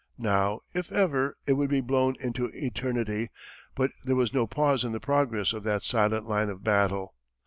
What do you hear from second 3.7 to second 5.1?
but there was no pause in the